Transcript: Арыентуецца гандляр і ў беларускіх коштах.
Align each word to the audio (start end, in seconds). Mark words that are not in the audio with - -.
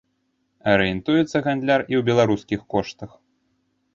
Арыентуецца 0.71 1.37
гандляр 1.47 1.81
і 1.91 1.99
ў 1.99 2.07
беларускіх 2.09 2.59
коштах. 2.75 3.11